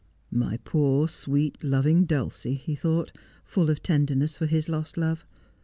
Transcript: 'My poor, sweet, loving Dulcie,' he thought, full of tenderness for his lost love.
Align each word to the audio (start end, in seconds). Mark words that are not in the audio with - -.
'My 0.31 0.57
poor, 0.65 1.07
sweet, 1.07 1.63
loving 1.63 2.05
Dulcie,' 2.05 2.55
he 2.55 2.73
thought, 2.73 3.11
full 3.43 3.69
of 3.69 3.83
tenderness 3.83 4.35
for 4.35 4.47
his 4.47 4.67
lost 4.67 4.97
love. 4.97 5.27